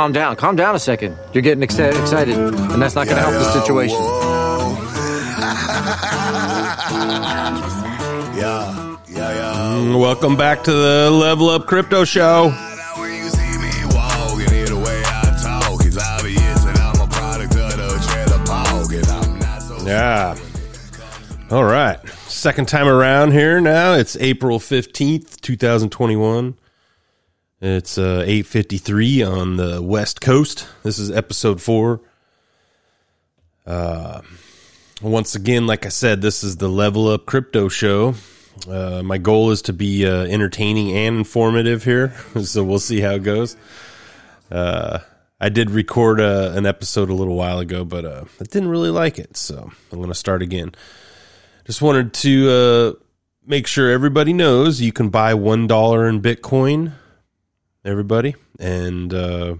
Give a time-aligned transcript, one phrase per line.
[0.00, 0.34] Calm down.
[0.34, 1.14] Calm down a second.
[1.34, 3.98] You're getting excited, excited and that's not going to help the situation.
[8.40, 9.76] Yeah, yeah, yeah.
[9.76, 12.48] Mm, Welcome back to the Level Up Crypto Show.
[12.96, 17.02] When you see me walk and hear the way I talk, it's obvious that I'm
[17.02, 19.86] a product of the trailer park, and I'm not so.
[19.86, 20.34] Yeah.
[21.50, 21.98] All right.
[22.26, 23.92] Second time around here now.
[23.92, 26.54] It's April 15th, 2021.
[27.60, 30.66] It's uh, 8:53 on the West Coast.
[30.82, 32.00] This is episode 4.
[33.66, 34.22] Uh
[35.02, 38.14] once again, like I said, this is the Level Up Crypto Show.
[38.68, 43.12] Uh, my goal is to be uh, entertaining and informative here, so we'll see how
[43.12, 43.56] it goes.
[44.50, 44.98] Uh,
[45.40, 49.18] I did record uh, an episode a little while ago, but I didn't really like
[49.18, 50.74] it, so I'm going to start again.
[51.64, 52.98] Just wanted to
[53.46, 56.92] make sure everybody knows you can buy one dollar in Bitcoin.
[57.82, 59.54] Everybody, and uh,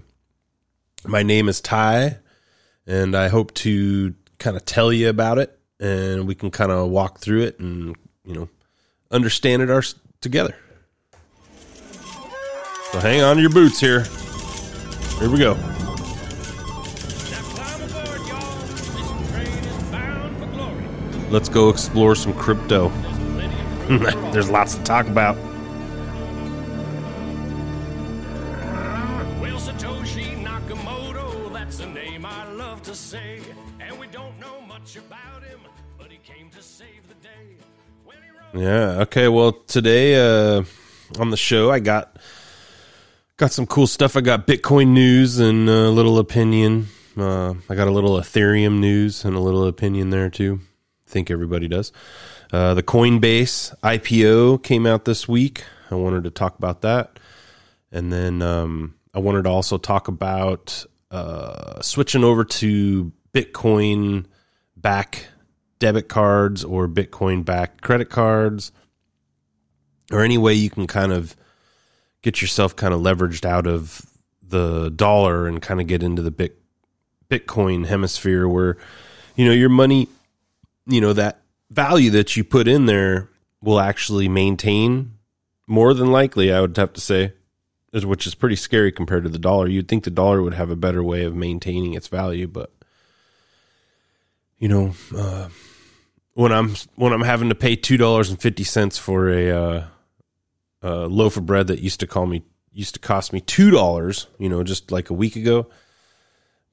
[1.07, 2.19] my name is Ty,
[2.85, 6.89] and I hope to kind of tell you about it, and we can kind of
[6.89, 8.47] walk through it, and you know,
[9.09, 9.81] understand it our
[10.21, 10.55] together.
[12.91, 14.03] So hang on to your boots here.
[15.17, 15.53] Here we go.
[21.31, 22.89] Let's go explore some crypto.
[24.31, 25.35] There's lots to talk about.
[38.53, 39.01] Yeah.
[39.01, 39.27] Okay.
[39.27, 40.63] Well, today uh,
[41.19, 42.17] on the show, I got
[43.37, 44.17] got some cool stuff.
[44.17, 46.87] I got Bitcoin news and a little opinion.
[47.17, 50.59] Uh, I got a little Ethereum news and a little opinion there too.
[51.07, 51.91] I think everybody does.
[52.51, 55.63] Uh, the Coinbase IPO came out this week.
[55.89, 57.19] I wanted to talk about that,
[57.91, 64.25] and then um, I wanted to also talk about uh, switching over to Bitcoin
[64.75, 65.27] back
[65.81, 68.71] debit cards or Bitcoin back credit cards,
[70.11, 71.35] or any way you can kind of
[72.21, 74.05] get yourself kind of leveraged out of
[74.47, 76.61] the dollar and kind of get into the bit
[77.29, 78.77] Bitcoin hemisphere where
[79.35, 80.07] you know your money,
[80.85, 83.29] you know that value that you put in there
[83.61, 85.13] will actually maintain
[85.67, 86.53] more than likely.
[86.53, 87.33] I would have to say,
[87.91, 89.67] which is pretty scary compared to the dollar.
[89.67, 92.71] You'd think the dollar would have a better way of maintaining its value, but
[94.59, 95.49] you know, uh,
[96.41, 99.85] when I'm when I'm having to pay two dollars and fifty cents for a, uh,
[100.81, 102.41] a loaf of bread that used to call me
[102.73, 105.67] used to cost me two dollars, you know, just like a week ago,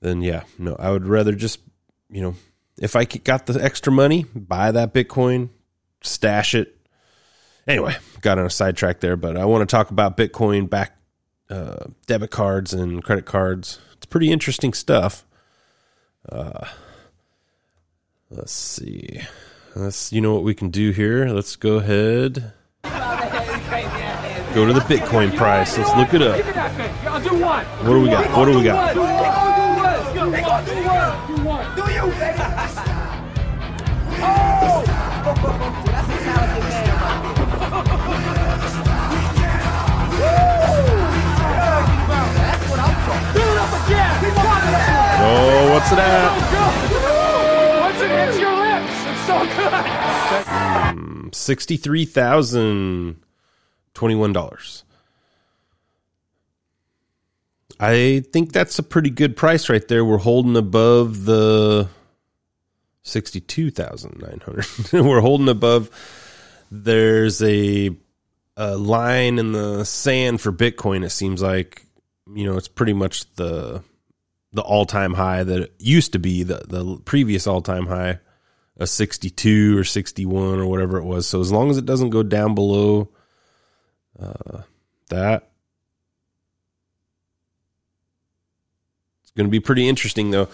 [0.01, 1.61] then yeah, no, I would rather just
[2.09, 2.34] you know,
[2.81, 5.51] if I got the extra money, buy that Bitcoin,
[6.03, 6.75] stash it.
[7.67, 10.97] Anyway, got on a sidetrack there, but I want to talk about Bitcoin back
[11.50, 13.79] uh, debit cards and credit cards.
[13.99, 15.27] It's pretty interesting stuff.
[16.27, 16.67] Uh,
[18.31, 19.21] let's see.
[19.78, 21.28] Let's you know what we can do here.
[21.28, 22.53] Let's go ahead.
[22.83, 25.78] Go to the Bitcoin price.
[25.78, 26.44] Let's look it up.
[27.84, 28.37] What do we got?
[28.37, 28.97] What do we got?
[45.20, 46.32] Oh, what's that?
[47.81, 51.34] Once it hits your lips, so good.
[51.34, 53.20] Sixty-three thousand
[53.94, 54.84] twenty-one dollars.
[57.80, 60.04] I think that's a pretty good price right there.
[60.04, 61.88] We're holding above the
[63.02, 64.66] sixty-two thousand nine hundred.
[64.92, 65.90] We're holding above.
[66.70, 67.90] There's a
[68.56, 71.04] a line in the sand for Bitcoin.
[71.04, 71.86] It seems like
[72.34, 73.82] you know it's pretty much the
[74.52, 78.19] the all time high that it used to be the the previous all time high
[78.78, 81.26] a 62 or 61 or whatever it was.
[81.26, 83.08] So as long as it doesn't go down below
[84.20, 84.62] uh,
[85.08, 85.50] that,
[89.22, 90.48] it's going to be pretty interesting though.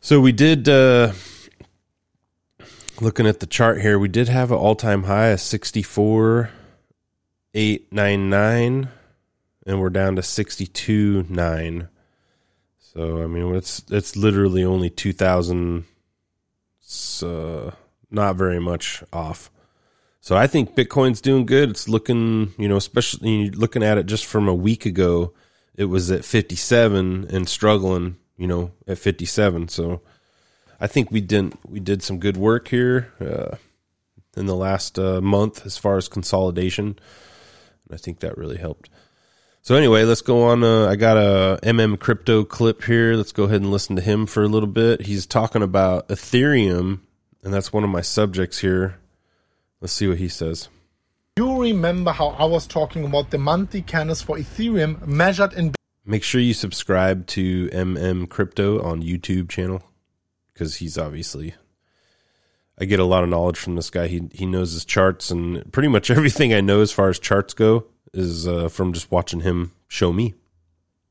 [0.00, 1.12] So we did, uh,
[3.00, 6.50] looking at the chart here, we did have an all time high of 64,
[7.54, 8.88] 899,
[9.66, 11.88] and we're down to 62, 9.
[12.92, 15.84] So I mean, it's it's literally only two thousand
[16.90, 17.70] it's uh,
[18.10, 19.48] not very much off.
[20.20, 21.70] So I think Bitcoin's doing good.
[21.70, 25.32] It's looking, you know, especially looking at it just from a week ago,
[25.76, 29.68] it was at 57 and struggling, you know, at 57.
[29.68, 30.00] So
[30.80, 33.56] I think we didn't we did some good work here uh,
[34.36, 36.98] in the last uh, month as far as consolidation.
[37.86, 38.90] And I think that really helped.
[39.62, 40.64] So anyway, let's go on.
[40.64, 43.14] Uh, I got a MM crypto clip here.
[43.14, 45.02] Let's go ahead and listen to him for a little bit.
[45.02, 47.00] He's talking about Ethereum,
[47.44, 48.98] and that's one of my subjects here.
[49.80, 50.68] Let's see what he says.
[51.36, 55.74] You remember how I was talking about the monthly candles for Ethereum measured in
[56.06, 59.82] Make sure you subscribe to MM Crypto on YouTube channel
[60.52, 61.54] because he's obviously.
[62.78, 64.06] I get a lot of knowledge from this guy.
[64.06, 67.52] He he knows his charts and pretty much everything I know as far as charts
[67.52, 70.34] go is uh, from just watching him show me.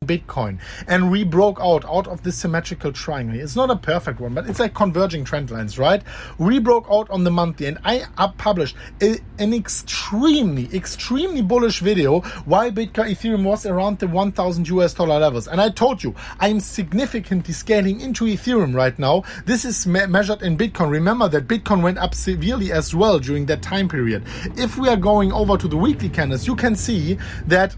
[0.09, 3.39] Bitcoin and we broke out out of this symmetrical triangle.
[3.39, 6.01] It's not a perfect one, but it's like converging trend lines, right?
[6.37, 8.05] We broke out on the monthly, and I
[8.37, 14.93] published a, an extremely, extremely bullish video why Bitcoin Ethereum was around the 1,000 US
[14.93, 15.47] dollar levels.
[15.47, 19.23] And I told you I am significantly scaling into Ethereum right now.
[19.45, 20.89] This is me- measured in Bitcoin.
[20.89, 24.23] Remember that Bitcoin went up severely as well during that time period.
[24.57, 27.17] If we are going over to the weekly candles, you can see
[27.47, 27.75] that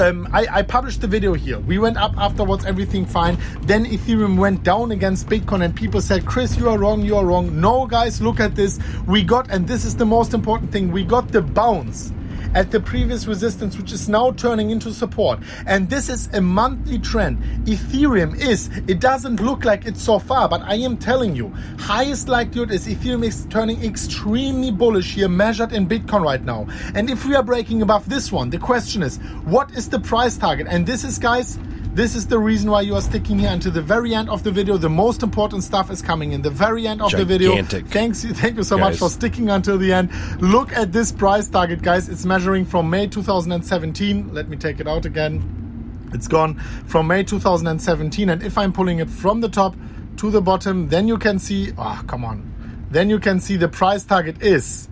[0.00, 1.58] um, I, I, published the video here.
[1.58, 3.36] We went up afterwards, everything fine.
[3.62, 7.24] Then Ethereum went down against Bitcoin, and people said, Chris, you are wrong, you are
[7.24, 7.60] wrong.
[7.60, 8.78] No, guys, look at this.
[9.06, 12.12] We got, and this is the most important thing, we got the bounce
[12.54, 15.40] at the previous resistance, which is now turning into support.
[15.66, 17.42] And this is a monthly trend.
[17.66, 22.28] Ethereum is, it doesn't look like it's so far, but I am telling you, highest
[22.28, 26.66] likelihood is Ethereum is turning extremely bullish here, measured in Bitcoin right now.
[26.94, 30.36] And if we are breaking above this one, the question is, what is the price
[30.36, 30.66] target?
[30.68, 31.58] And this is, guys,
[31.94, 34.50] this is the reason why you are sticking here until the very end of the
[34.50, 34.76] video.
[34.76, 37.50] The most important stuff is coming in the very end of the video.
[37.50, 37.86] Gigantic.
[37.86, 40.10] Thanks, thank you so much for sticking until the end.
[40.42, 42.08] Look at this price target, guys.
[42.08, 44.34] It's measuring from May 2017.
[44.34, 46.10] Let me take it out again.
[46.12, 48.28] It's gone from May 2017.
[48.28, 49.76] And if I'm pulling it from the top
[50.16, 52.86] to the bottom, then you can see, oh, come on.
[52.90, 54.88] Then you can see the price target is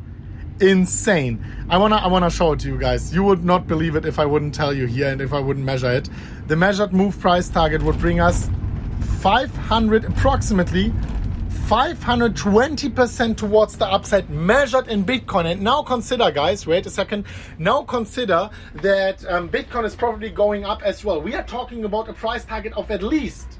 [0.60, 1.44] insane.
[1.68, 3.14] I wanna I wanna show it to you guys.
[3.14, 5.66] You would not believe it if I wouldn't tell you here and if I wouldn't
[5.66, 6.08] measure it.
[6.46, 8.50] The measured move price target would bring us
[9.20, 10.92] 500 approximately
[11.72, 15.50] 520% towards the upside measured in Bitcoin.
[15.50, 17.24] And now consider, guys, wait a second.
[17.58, 21.22] Now consider that um, Bitcoin is probably going up as well.
[21.22, 23.58] We are talking about a price target of at least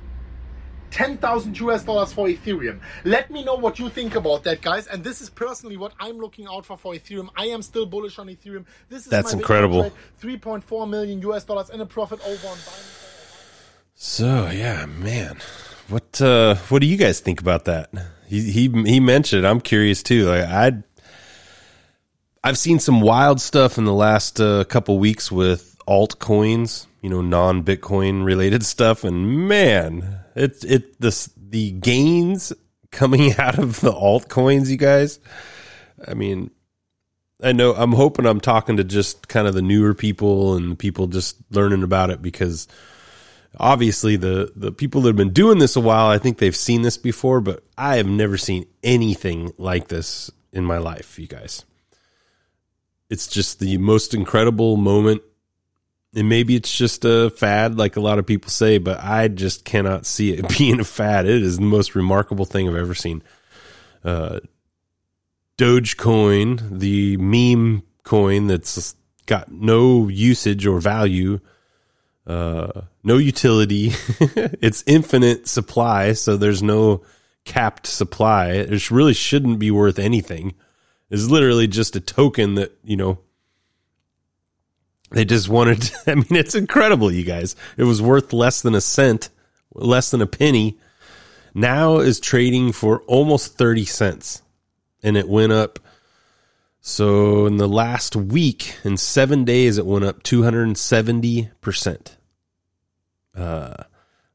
[0.93, 2.79] 10,000 US dollars for Ethereum.
[3.05, 4.87] Let me know what you think about that, guys.
[4.87, 7.31] And this is personally what I'm looking out for for Ethereum.
[7.35, 8.67] I am still bullish on Ethereum.
[8.89, 9.91] This is That's incredible.
[10.21, 13.03] 3.4 million US dollars and a profit over on Binance.
[13.95, 15.39] So yeah, man,
[15.89, 17.91] what uh, what do you guys think about that?
[18.27, 19.47] He he he mentioned.
[19.47, 20.27] I'm curious too.
[20.27, 20.73] Like I,
[22.43, 26.87] I've seen some wild stuff in the last uh, couple weeks with altcoins.
[27.01, 32.53] You know, non Bitcoin related stuff, and man, it's it this the gains
[32.91, 34.69] coming out of the altcoins.
[34.69, 35.21] You guys,
[36.07, 36.51] I mean,
[37.43, 41.07] I know I'm hoping I'm talking to just kind of the newer people and people
[41.07, 42.69] just learning about it because
[43.59, 46.83] obviously the the people that have been doing this a while i think they've seen
[46.83, 51.65] this before but i have never seen anything like this in my life you guys
[53.11, 55.21] it's just the most incredible moment
[56.15, 59.65] and maybe it's just a fad like a lot of people say but i just
[59.65, 63.23] cannot see it being a fad it is the most remarkable thing i've ever seen
[64.05, 64.41] uh
[65.59, 68.95] dogecoin the meme coin that's
[69.27, 71.41] got no usage or value
[72.27, 73.93] uh, no utility.
[74.63, 77.03] it's infinite supply, so there's no
[77.45, 78.53] capped supply.
[78.53, 80.55] It really shouldn't be worth anything.
[81.11, 83.19] It's literally just a token that you know
[85.13, 85.83] they just wanted.
[85.83, 87.57] To, I mean, it's incredible, you guys.
[87.77, 89.29] It was worth less than a cent,
[89.75, 90.79] less than a penny.
[91.55, 94.43] Now is trading for almost thirty cents,
[95.03, 95.79] and it went up.
[96.81, 101.51] So in the last week, in seven days, it went up two hundred and seventy
[101.61, 102.17] percent.
[103.37, 103.85] Uh,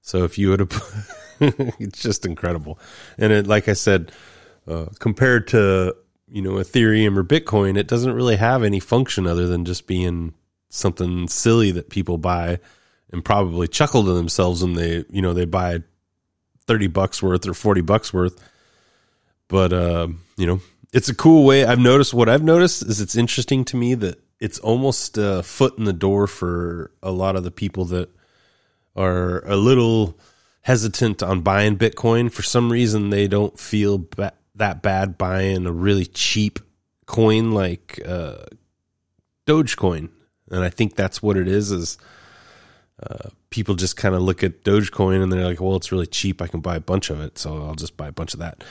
[0.01, 2.79] so if you would have, it's just incredible.
[3.17, 4.11] And it, like I said,
[4.67, 5.95] uh, compared to
[6.29, 10.33] you know Ethereum or Bitcoin, it doesn't really have any function other than just being
[10.69, 12.59] something silly that people buy
[13.11, 15.79] and probably chuckle to themselves when they you know they buy
[16.65, 18.41] thirty bucks worth or forty bucks worth.
[19.47, 20.61] But uh, you know,
[20.93, 21.65] it's a cool way.
[21.65, 25.77] I've noticed what I've noticed is it's interesting to me that it's almost a foot
[25.77, 28.09] in the door for a lot of the people that
[28.95, 30.17] are a little
[30.61, 32.31] hesitant on buying Bitcoin.
[32.31, 36.59] For some reason, they don't feel ba- that bad buying a really cheap
[37.05, 38.43] coin like uh,
[39.45, 40.09] Dogecoin,
[40.51, 41.71] and I think that's what it is.
[41.71, 41.97] Is
[43.01, 46.41] uh, people just kind of look at Dogecoin and they're like, "Well, it's really cheap.
[46.41, 48.63] I can buy a bunch of it, so I'll just buy a bunch of that."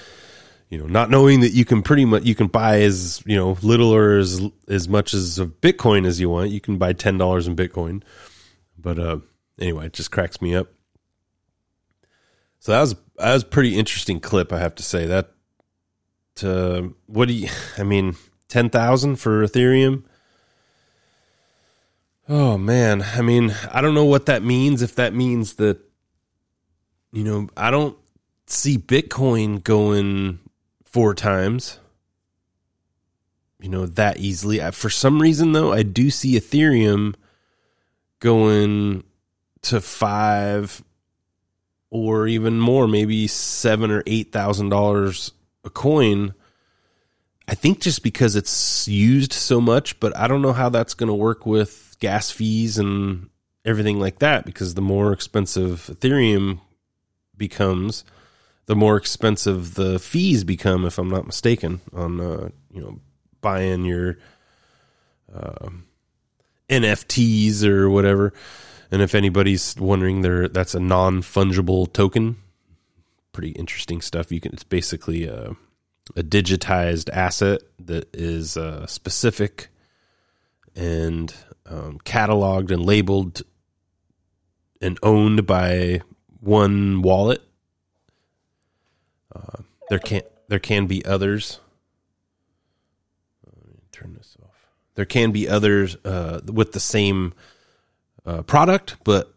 [0.69, 3.57] you know, not knowing that you can pretty much you can buy as you know
[3.63, 6.51] little or as as much as of Bitcoin as you want.
[6.51, 8.03] You can buy ten dollars in Bitcoin,
[8.79, 9.19] but uh,
[9.61, 10.69] anyway, it just cracks me up.
[12.59, 15.07] So that was that was pretty interesting clip, I have to say.
[15.07, 15.31] That
[16.43, 17.49] uh, what do you?
[17.79, 18.17] I mean,
[18.49, 20.03] ten thousand for Ethereum.
[22.29, 24.83] Oh man, I mean, I don't know what that means.
[24.83, 25.79] If that means that,
[27.13, 27.97] you know, I don't
[28.47, 30.41] see Bitcoin going
[30.85, 31.79] four times,
[33.61, 34.59] you know, that easily.
[34.73, 37.15] For some reason, though, I do see Ethereum
[38.19, 39.05] going
[39.63, 40.83] to five
[41.91, 45.31] or even more, maybe seven or eight thousand dollars
[45.65, 46.35] a coin.
[47.47, 51.07] I think just because it's used so much, but I don't know how that's going
[51.07, 53.29] to work with gas fees and
[53.65, 54.45] everything like that.
[54.45, 56.61] Because the more expensive Ethereum
[57.37, 58.05] becomes,
[58.67, 60.85] the more expensive the fees become.
[60.85, 63.01] If I'm not mistaken, on uh, you know
[63.41, 64.19] buying your
[65.33, 65.69] uh,
[66.69, 68.33] NFTs or whatever.
[68.91, 72.37] And if anybody's wondering, there that's a non fungible token.
[73.33, 74.33] Pretty interesting stuff.
[74.33, 74.53] You can.
[74.53, 75.57] It's basically a,
[76.17, 79.69] a digitized asset that is uh, specific
[80.77, 81.35] and
[81.67, 83.43] um, cataloged and labeled
[84.81, 86.03] and owned by
[86.41, 87.43] one wallet.
[89.35, 91.61] Uh, there can there can be others.
[93.91, 94.55] Turn this off.
[94.95, 97.33] There can be others uh, with the same
[98.27, 99.33] uh, product, but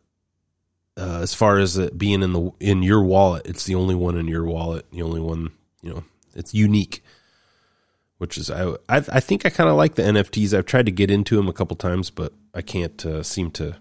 [0.98, 4.18] uh, as far as it being in the in your wallet, it's the only one
[4.18, 4.86] in your wallet.
[4.92, 6.04] The only one, you know,
[6.36, 7.04] it's unique.
[8.20, 10.54] Which is I I, I think I kind of like the NFTs.
[10.54, 13.78] I've tried to get into them a couple times, but I can't uh, seem to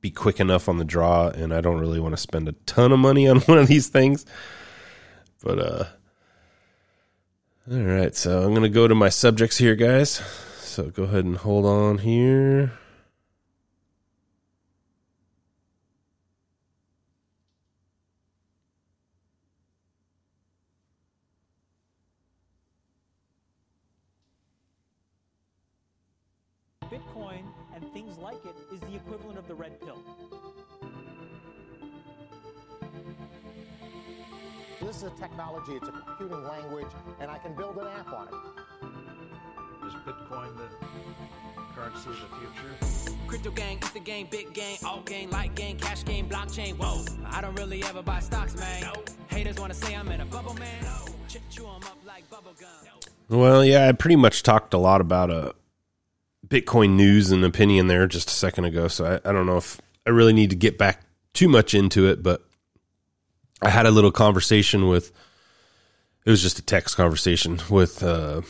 [0.00, 2.90] be quick enough on the draw, and I don't really want to spend a ton
[2.90, 4.26] of money on one of these things.
[5.42, 5.84] But uh,
[7.70, 10.20] all right, so I'm gonna go to my subjects here, guys.
[10.60, 12.72] So go ahead and hold on here.
[34.92, 36.86] This is a technology, it's a computing language,
[37.18, 38.34] and I can build an app on it.
[39.86, 40.68] Is Bitcoin the
[41.74, 43.16] currency of the future?
[43.26, 46.76] Crypto gang, it's the game, big game, alt game, light game, cash game, blockchain.
[46.76, 48.92] Whoa, I don't really ever buy stocks, man.
[49.28, 50.84] Haters wanna say I'm in a bubble, man.
[51.26, 52.68] Ch- chew 'em up like bubble gum.
[53.30, 55.52] Well, yeah, I pretty much talked a lot about uh,
[56.46, 58.88] Bitcoin news and opinion there just a second ago.
[58.88, 61.00] So I, I don't know if I really need to get back
[61.32, 62.46] too much into it, but
[63.62, 65.12] I had a little conversation with.
[66.24, 68.42] It was just a text conversation with uh,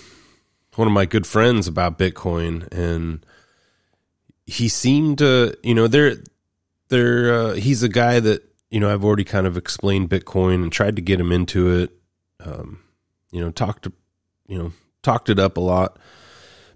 [0.76, 3.24] one of my good friends about Bitcoin, and
[4.46, 6.16] he seemed to, you know, there,
[6.88, 7.34] there.
[7.34, 10.96] Uh, he's a guy that you know I've already kind of explained Bitcoin and tried
[10.96, 11.90] to get him into it.
[12.40, 12.80] Um,
[13.30, 13.86] you know, talked
[14.46, 15.98] you know, talked it up a lot,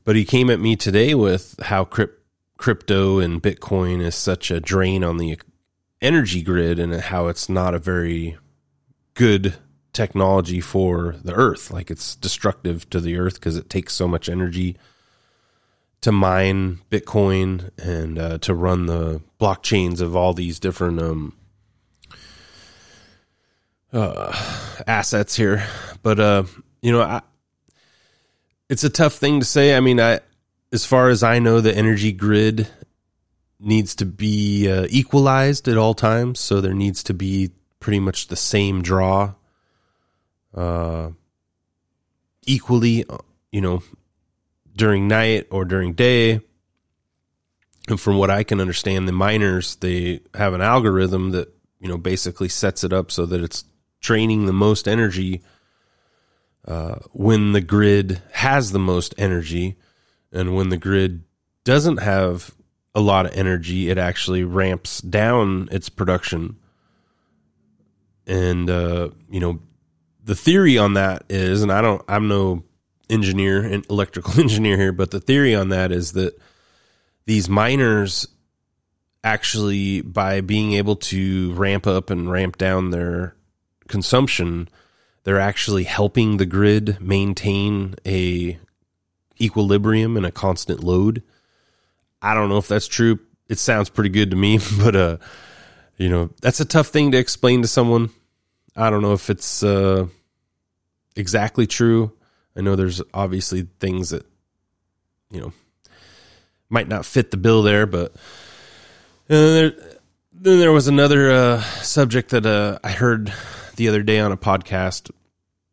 [0.05, 2.23] but he came at me today with how crypt,
[2.57, 5.39] crypto and Bitcoin is such a drain on the
[6.01, 8.37] energy grid and how it's not a very
[9.15, 9.55] good
[9.93, 11.71] technology for the earth.
[11.71, 14.77] Like it's destructive to the earth because it takes so much energy
[16.03, 21.35] to mine bitcoin and uh, to run the blockchains of all these different um,
[23.93, 24.33] uh,
[24.87, 25.67] assets here.
[26.03, 26.45] But uh,
[26.83, 27.23] you know I,
[28.69, 29.75] it's a tough thing to say.
[29.75, 30.21] I mean i
[30.73, 32.69] as far as i know the energy grid
[33.59, 36.41] needs to be uh, equalized at all times.
[36.41, 39.35] So there needs to be pretty much the same draw,
[40.55, 41.11] uh,
[42.47, 43.19] equally, uh,
[43.53, 43.83] you know,
[44.75, 46.41] during night or during day.
[47.89, 51.49] And from what I can understand, the miners they have an algorithm that
[51.79, 53.65] you know basically sets it up so that it's
[54.01, 55.43] draining the most energy
[56.67, 59.77] uh, when the grid has the most energy,
[60.33, 61.23] and when the grid
[61.65, 62.53] doesn't have
[62.97, 66.57] a lot of energy, it actually ramps down its production.
[68.27, 69.61] And uh, you know,
[70.25, 72.65] the theory on that is, and I don't, I'm no
[73.11, 76.41] engineer, electrical engineer here, but the theory on that is that
[77.27, 78.27] these miners
[79.23, 83.37] actually, by being able to ramp up and ramp down their
[83.89, 84.69] consumption,
[85.25, 88.59] they're actually helping the grid maintain a
[89.41, 91.23] equilibrium and a constant load.
[92.27, 93.21] I don't know if that's true.
[93.49, 95.17] It sounds pretty good to me, but uh,
[95.97, 98.11] you know, that's a tough thing to explain to someone.
[98.75, 100.09] I don't know if it's uh,
[101.15, 102.13] exactly true.
[102.57, 104.27] I know there's obviously things that
[105.31, 105.53] you know
[106.69, 108.17] might not fit the bill there, but uh,
[109.29, 109.71] there,
[110.33, 113.33] then there was another uh, subject that uh, I heard
[113.77, 115.13] the other day on a podcast.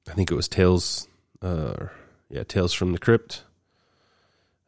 [0.07, 1.07] I think it was Tales,
[1.41, 1.87] uh,
[2.29, 3.43] yeah, Tales from the Crypt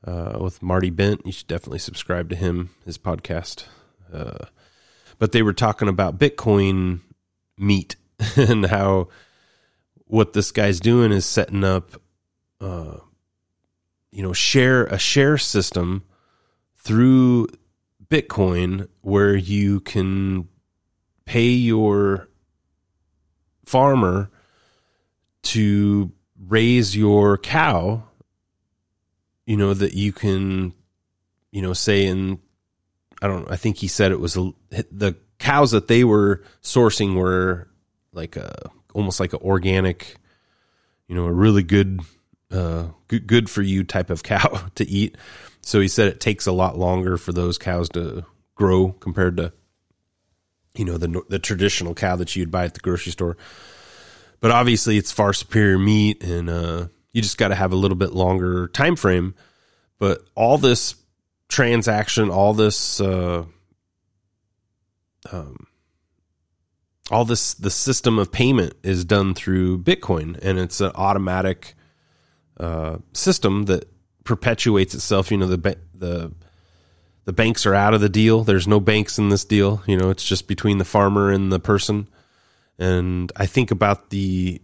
[0.05, 1.25] uh, with Marty Bent.
[1.25, 3.65] You should definitely subscribe to him, his podcast.
[4.11, 4.45] Uh,
[5.17, 7.01] but they were talking about Bitcoin
[7.57, 7.95] meat
[8.35, 9.09] and how
[10.05, 12.01] what this guy's doing is setting up,
[12.61, 12.97] uh,
[14.11, 16.03] you know, share a share system
[16.77, 17.47] through
[18.07, 20.47] Bitcoin where you can
[21.25, 22.29] pay your
[23.65, 24.29] farmer
[25.41, 28.03] to raise your cow,
[29.45, 30.73] you know, that you can,
[31.51, 32.39] you know, say in,
[33.21, 34.51] I don't I think he said it was a,
[34.91, 37.69] the cows that they were sourcing were
[38.13, 40.15] like a, almost like an organic,
[41.07, 42.01] you know, a really good,
[42.51, 45.17] uh, good, good for you type of cow to eat.
[45.61, 48.25] So he said it takes a lot longer for those cows to
[48.55, 49.51] grow compared to,
[50.75, 53.37] you know, the the traditional cow that you'd buy at the grocery store.
[54.41, 57.95] But obviously, it's far superior meat, and uh, you just got to have a little
[57.95, 59.35] bit longer time frame.
[59.99, 60.95] But all this
[61.47, 63.45] transaction, all this, uh,
[65.31, 65.67] um,
[67.09, 71.75] all this, the system of payment is done through Bitcoin, and it's an automatic
[72.59, 73.89] uh, system that
[74.25, 75.31] perpetuates itself.
[75.31, 76.33] You know, the the
[77.23, 78.43] the banks are out of the deal.
[78.43, 79.81] There's no banks in this deal.
[79.87, 82.09] You know, it's just between the farmer and the person.
[82.77, 84.61] And I think about the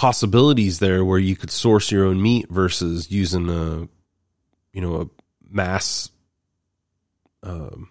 [0.00, 3.86] possibilities there where you could source your own meat versus using a,
[4.72, 5.06] you know, a
[5.50, 6.08] mass,
[7.42, 7.90] um,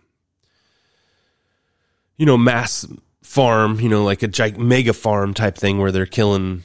[2.18, 2.84] you know, mass
[3.22, 6.64] farm, you know, like a gig- mega farm type thing where they're killing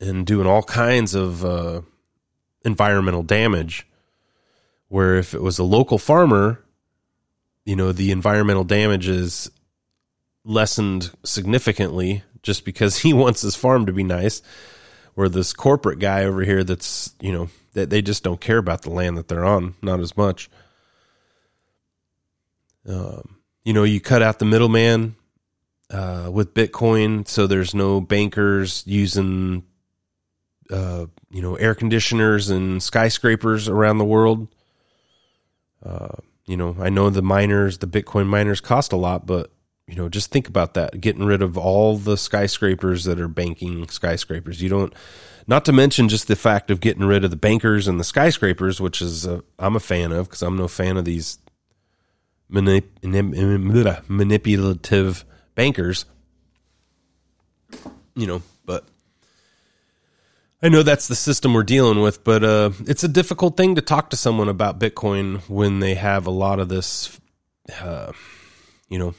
[0.00, 1.82] and doing all kinds of uh,
[2.64, 3.86] environmental damage.
[4.88, 6.64] Where if it was a local farmer,
[7.66, 9.50] you know, the environmental damage is
[10.42, 14.42] lessened significantly just because he wants his farm to be nice.
[15.14, 18.82] Where this corporate guy over here that's, you know, that they just don't care about
[18.82, 20.48] the land that they're on, not as much.
[22.88, 25.16] Um, you know, you cut out the middleman
[25.90, 29.64] uh, with Bitcoin, so there's no bankers using,
[30.70, 34.48] uh, you know, air conditioners and skyscrapers around the world.
[35.84, 39.52] Uh, you know, I know the miners, the Bitcoin miners cost a lot, but
[39.90, 41.00] you know, just think about that.
[41.00, 44.62] Getting rid of all the skyscrapers that are banking skyscrapers.
[44.62, 44.94] You don't,
[45.48, 48.80] not to mention just the fact of getting rid of the bankers and the skyscrapers,
[48.80, 49.26] which is
[49.58, 51.38] I'm a fan of because I'm no fan of these
[52.52, 52.84] manip,
[54.08, 55.24] manipulative
[55.56, 56.04] bankers.
[58.14, 58.86] You know, but
[60.62, 63.82] I know that's the system we're dealing with, but uh, it's a difficult thing to
[63.82, 67.18] talk to someone about Bitcoin when they have a lot of this,
[67.80, 68.12] uh,
[68.88, 69.14] you know,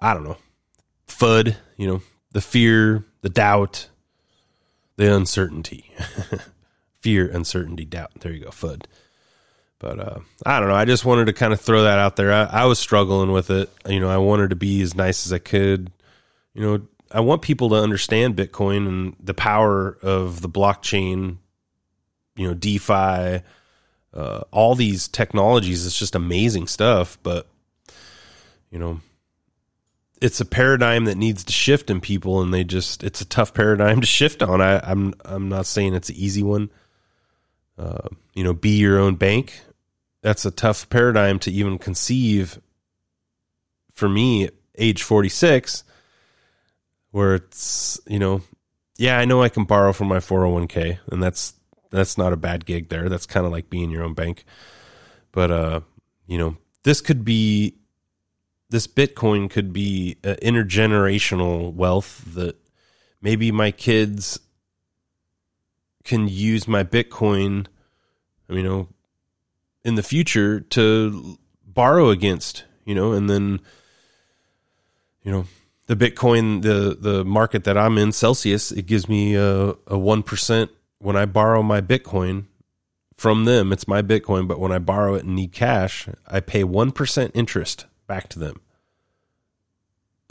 [0.00, 0.38] I don't know,
[1.06, 3.88] FUD, you know, the fear, the doubt,
[4.96, 5.92] the uncertainty.
[7.00, 8.12] fear, uncertainty, doubt.
[8.20, 8.84] There you go, FUD.
[9.78, 10.74] But uh, I don't know.
[10.74, 12.32] I just wanted to kind of throw that out there.
[12.32, 13.70] I, I was struggling with it.
[13.88, 15.90] You know, I wanted to be as nice as I could.
[16.52, 21.38] You know, I want people to understand Bitcoin and the power of the blockchain,
[22.36, 23.42] you know, DeFi,
[24.12, 25.86] uh, all these technologies.
[25.86, 27.18] It's just amazing stuff.
[27.22, 27.48] But,
[28.70, 29.00] you know,
[30.20, 33.54] it's a paradigm that needs to shift in people and they just, it's a tough
[33.54, 34.60] paradigm to shift on.
[34.60, 36.70] I, I'm, I'm not saying it's an easy one.
[37.78, 39.60] Uh, you know, be your own bank.
[40.22, 42.60] That's a tough paradigm to even conceive
[43.94, 45.84] for me, age 46
[47.10, 48.42] where it's you know
[48.96, 51.54] yeah i know i can borrow from my 401k and that's
[51.90, 54.44] that's not a bad gig there that's kind of like being your own bank
[55.32, 55.80] but uh
[56.26, 57.74] you know this could be
[58.70, 62.56] this bitcoin could be intergenerational wealth that
[63.20, 64.40] maybe my kids
[66.04, 67.66] can use my bitcoin
[68.48, 68.88] you know
[69.84, 73.60] in the future to borrow against you know and then
[75.22, 75.44] you know
[75.90, 80.70] the Bitcoin, the the market that I'm in, Celsius, it gives me a one percent
[81.00, 82.44] when I borrow my Bitcoin
[83.16, 83.72] from them.
[83.72, 87.32] It's my Bitcoin, but when I borrow it and need cash, I pay one percent
[87.34, 88.60] interest back to them.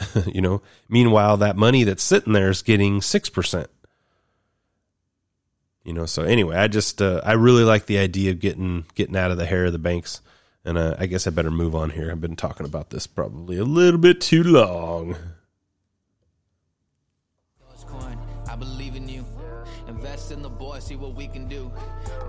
[0.27, 3.69] you know, meanwhile, that money that's sitting there is getting six percent.
[5.85, 9.15] You know, so anyway, I just uh, I really like the idea of getting getting
[9.15, 10.21] out of the hair of the banks,
[10.65, 12.11] and uh, I guess I better move on here.
[12.11, 15.15] I've been talking about this probably a little bit too long.
[20.39, 21.69] In the boys, see what we can do.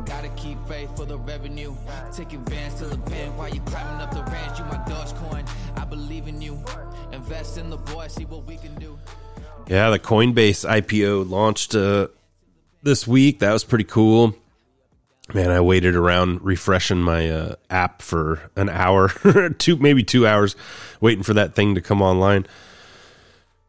[0.05, 1.77] Gotta keep faith for the revenue.
[2.12, 4.59] Taking bands to the bend while you climbing up the range.
[4.59, 5.49] You my Dogecoin.
[5.77, 6.61] I believe in you.
[7.12, 8.99] Invest in the boys, see what we can do.
[9.68, 12.09] Yeah, the Coinbase IPO launched uh,
[12.83, 13.38] this week.
[13.38, 14.35] That was pretty cool.
[15.33, 19.11] Man, I waited around refreshing my uh, app for an hour,
[19.59, 20.57] two maybe two hours,
[21.01, 22.49] waiting for that thing to come online.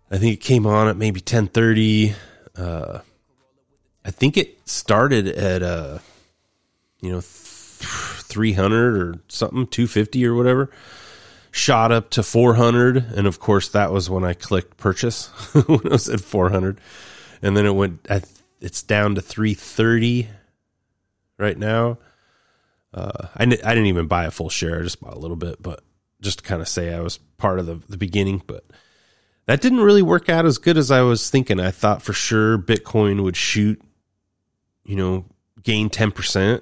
[0.10, 2.16] I think it came on at maybe ten thirty.
[2.56, 3.02] Uh,
[4.04, 6.00] I think it started at uh,
[7.02, 10.72] you know three hundred or something, two fifty or whatever.
[11.52, 15.82] Shot up to four hundred, and of course that was when I clicked purchase when
[15.86, 16.80] it was at four hundred,
[17.42, 18.06] and then it went.
[18.10, 18.22] I,
[18.60, 20.30] it's down to three thirty
[21.38, 21.98] right now.
[22.94, 24.80] Uh, I, I didn't even buy a full share.
[24.80, 25.84] I just bought a little bit, but
[26.22, 28.42] just to kind of say I was part of the, the beginning.
[28.46, 28.66] But
[29.46, 31.60] that didn't really work out as good as I was thinking.
[31.60, 33.82] I thought for sure Bitcoin would shoot,
[34.92, 35.24] you know,
[35.64, 36.62] gain 10%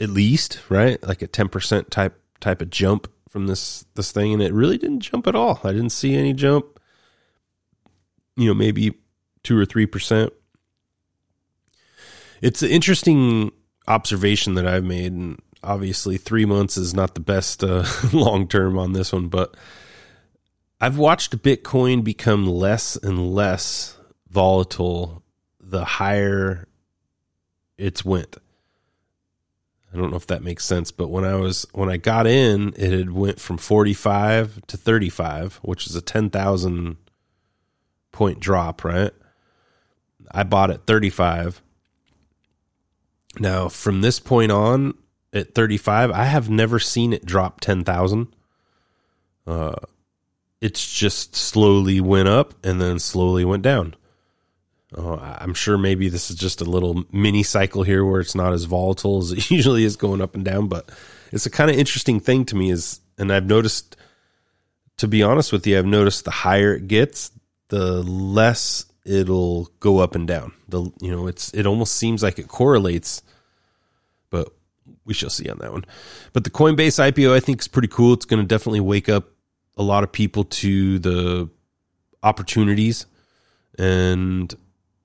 [0.00, 1.00] at least, right?
[1.06, 4.32] Like a 10% type, type of jump from this, this thing.
[4.32, 5.60] And it really didn't jump at all.
[5.62, 6.80] I didn't see any jump,
[8.36, 8.94] you know, maybe
[9.44, 10.32] two or 3%.
[12.42, 13.52] It's an interesting
[13.86, 18.76] observation that I've made, and obviously three months is not the best uh, long term
[18.76, 19.56] on this one, but
[20.80, 23.96] I've watched Bitcoin become less and less
[24.28, 25.22] volatile
[25.60, 26.66] the higher
[27.78, 28.36] it's went.
[29.92, 32.74] I don't know if that makes sense, but when I was when I got in,
[32.76, 36.96] it had went from 45 to 35, which is a 10,000
[38.12, 39.12] point drop, right?
[40.30, 41.62] I bought at 35
[43.40, 44.94] now, from this point on,
[45.32, 48.28] at 35, I have never seen it drop 10,000.
[49.46, 49.76] Uh,
[50.60, 53.94] it's just slowly went up and then slowly went down.
[54.96, 58.52] Uh, I'm sure maybe this is just a little mini cycle here where it's not
[58.52, 60.88] as volatile as it usually is going up and down, but
[61.32, 63.96] it's a kind of interesting thing to me is, and I've noticed,
[64.98, 67.30] to be honest with you, I've noticed the higher it gets,
[67.68, 70.52] the less it'll go up and down.
[70.68, 73.22] The you know, it's it almost seems like it correlates,
[74.30, 74.52] but
[75.04, 75.84] we shall see on that one.
[76.32, 78.14] But the Coinbase IPO I think is pretty cool.
[78.14, 79.28] It's going to definitely wake up
[79.76, 81.48] a lot of people to the
[82.22, 83.06] opportunities
[83.78, 84.54] and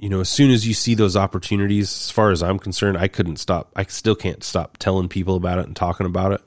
[0.03, 3.07] you know, as soon as you see those opportunities, as far as I'm concerned, I
[3.07, 3.71] couldn't stop.
[3.73, 6.41] I still can't stop telling people about it and talking about it.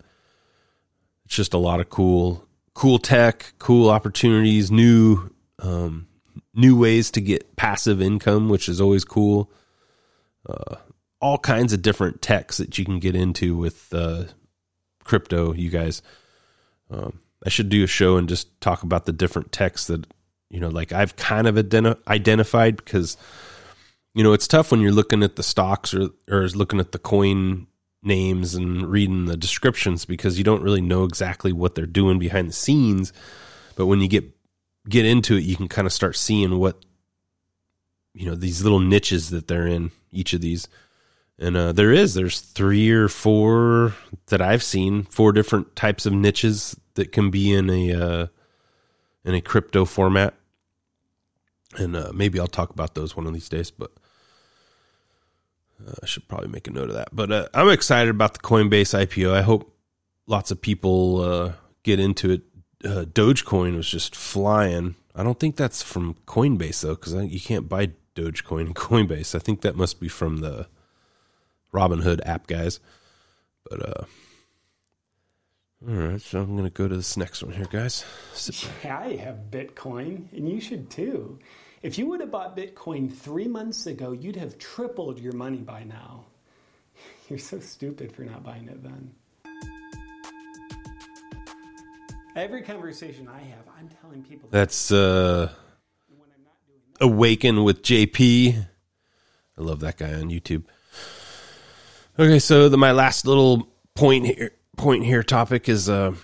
[1.25, 6.07] It's just a lot of cool, cool tech, cool opportunities, new, um,
[6.53, 9.51] new ways to get passive income, which is always cool.
[10.47, 10.77] Uh,
[11.23, 14.25] all kinds of different techs that you can get into with uh,
[15.03, 15.55] crypto.
[15.55, 16.03] You guys,
[16.91, 20.07] um, I should do a show and just talk about the different techs that
[20.51, 23.17] you know, like I've kind of identi- identified because
[24.15, 26.99] you know it's tough when you're looking at the stocks or or looking at the
[26.99, 27.67] coin
[28.03, 32.49] names and reading the descriptions because you don't really know exactly what they're doing behind
[32.49, 33.13] the scenes.
[33.75, 34.25] But when you get
[34.89, 36.85] get into it, you can kind of start seeing what
[38.15, 40.69] you know these little niches that they're in each of these.
[41.39, 43.95] And uh, there is there's three or four
[44.29, 48.27] that I've seen four different types of niches that can be in a uh,
[49.27, 50.35] in a crypto format.
[51.77, 53.91] And uh, maybe I'll talk about those one of these days, but
[55.87, 57.09] uh, I should probably make a note of that.
[57.13, 59.33] But uh, I'm excited about the Coinbase IPO.
[59.33, 59.77] I hope
[60.27, 62.43] lots of people uh, get into it.
[62.85, 64.95] Uh, Dogecoin was just flying.
[65.15, 69.35] I don't think that's from Coinbase though, because you can't buy Dogecoin in Coinbase.
[69.35, 70.69] I think that must be from the
[71.75, 72.81] Robinhood app guys.
[73.69, 74.05] But uh,
[75.85, 78.05] all right, so I'm gonna go to this next one here, guys.
[78.35, 78.85] Sit back.
[78.85, 81.39] Yeah, I have Bitcoin, and you should too.
[81.83, 85.85] If you would have bought Bitcoin three months ago, you'd have tripled your money by
[85.85, 86.25] now.
[87.29, 89.13] You're so stupid for not buying it then.
[92.35, 95.51] Every conversation I have, I'm telling people That's uh,
[97.01, 98.67] Awaken with JP.
[99.59, 100.65] I love that guy on YouTube.
[102.19, 106.15] Okay, so the, my last little point here, point here, topic is uh,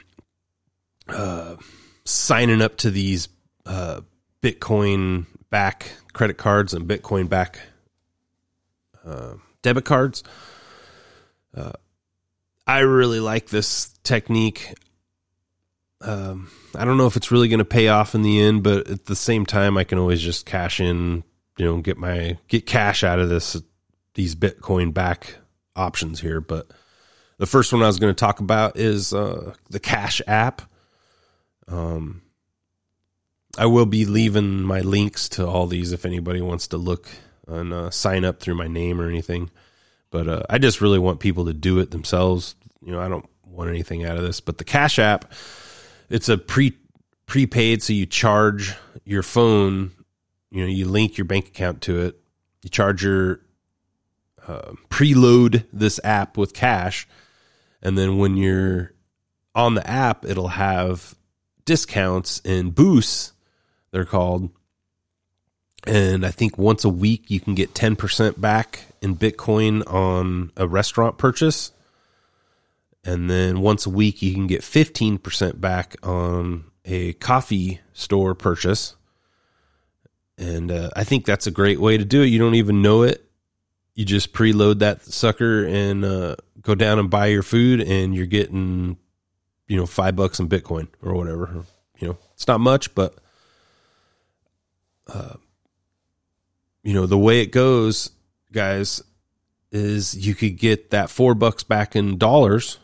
[1.09, 1.57] uh,
[2.05, 3.29] signing up to these
[3.67, 4.01] uh,
[4.43, 7.61] Bitcoin back credit cards and Bitcoin back
[9.05, 10.23] uh, debit cards.
[11.55, 11.73] Uh,
[12.67, 14.75] I really like this technique.
[16.01, 18.89] Um, I don't know if it's really going to pay off in the end, but
[18.89, 21.23] at the same time, I can always just cash in,
[21.59, 23.57] you know, get my get cash out of this
[24.15, 25.37] these Bitcoin back
[25.77, 26.41] options here.
[26.41, 26.71] But
[27.43, 30.63] the first one I was going to talk about is uh, the Cash app.
[31.67, 32.23] Um,
[33.59, 37.09] I will be leaving my links to all these if anybody wants to look
[37.49, 39.51] and uh, sign up through my name or anything.
[40.13, 42.55] But uh, I just really want people to do it themselves.
[42.81, 44.39] You know, I don't want anything out of this.
[44.39, 45.33] But the Cash App,
[46.09, 46.77] it's a pre
[47.27, 48.73] prepaid, so you charge
[49.05, 49.91] your phone.
[50.53, 52.21] You know, you link your bank account to it.
[52.63, 53.41] You charge your
[54.47, 57.09] uh, preload this app with cash,
[57.83, 58.93] and then when you're
[59.55, 61.15] on the app, it'll have
[61.65, 63.33] discounts and boosts.
[63.91, 64.51] They're called
[65.87, 70.67] and I think once a week you can get 10% back in Bitcoin on a
[70.67, 71.73] restaurant purchase.
[73.05, 78.95] And then once a week you can get 15% back on a coffee store purchase.
[80.39, 82.27] And uh, I think that's a great way to do it.
[82.27, 83.29] You don't even know it.
[83.95, 88.27] You just preload that sucker and uh, go down and buy your food, and you're
[88.27, 88.97] getting,
[89.69, 91.65] you know, five bucks in Bitcoin or whatever.
[91.99, 93.15] You know, it's not much, but
[95.07, 95.35] uh,
[96.83, 98.11] you know, the way it goes,
[98.51, 99.03] guys,
[99.71, 102.79] is you could get that four bucks back in dollars,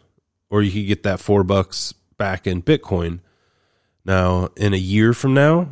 [0.51, 3.21] or you could get that four bucks back in Bitcoin.
[4.05, 5.71] Now, in a year from now,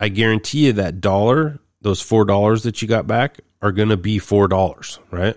[0.00, 3.96] I guarantee you that dollar, those four dollars that you got back, are going to
[3.96, 5.36] be four dollars, right?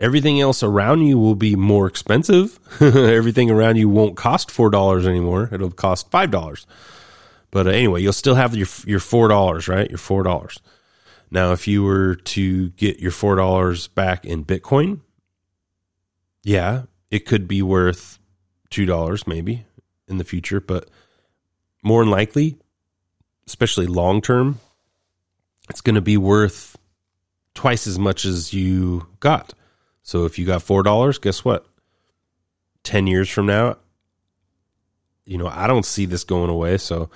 [0.00, 2.58] Everything else around you will be more expensive.
[2.80, 5.50] Everything around you won't cost four dollars anymore.
[5.52, 6.66] It'll cost five dollars.
[7.50, 9.88] But uh, anyway, you'll still have your your four dollars, right?
[9.88, 10.58] Your four dollars.
[11.30, 15.00] Now, if you were to get your four dollars back in Bitcoin,
[16.42, 18.18] yeah, it could be worth
[18.70, 19.66] two dollars maybe
[20.08, 20.88] in the future, but
[21.82, 22.56] more than likely,
[23.46, 24.60] especially long term,
[25.68, 26.73] it's going to be worth
[27.54, 29.54] twice as much as you got.
[30.02, 31.66] So if you got four dollars, guess what?
[32.82, 33.76] Ten years from now,
[35.24, 36.78] you know I don't see this going away.
[36.78, 37.10] So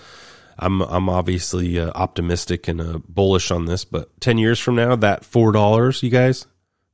[0.59, 4.97] I'm I'm obviously uh, optimistic and uh, bullish on this, but 10 years from now
[4.97, 6.47] that $4, you guys,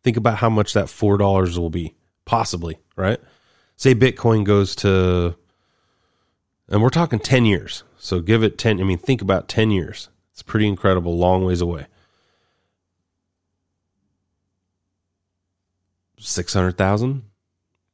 [0.03, 1.95] think about how much that $4 will be
[2.27, 3.19] possibly, right?
[3.77, 5.35] Say Bitcoin goes to
[6.69, 7.85] and we're talking 10 years.
[7.97, 10.09] So give it 10 I mean think about 10 years.
[10.33, 11.87] It's pretty incredible, long ways away.
[16.19, 17.23] 600,000,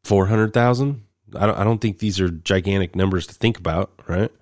[0.04, 1.02] 400,000.
[1.36, 4.32] I don't I don't think these are gigantic numbers to think about, right?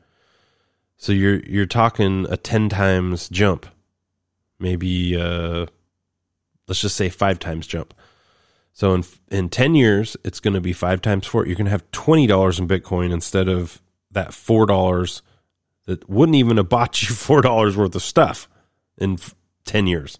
[0.96, 3.66] So you're you're talking a ten times jump,
[4.58, 5.66] maybe uh,
[6.66, 7.94] let's just say five times jump.
[8.72, 11.46] So in in ten years, it's going to be five times four.
[11.46, 15.22] You're going to have twenty dollars in Bitcoin instead of that four dollars
[15.86, 18.48] that wouldn't even have bought you four dollars worth of stuff
[18.96, 19.18] in
[19.64, 20.18] ten years.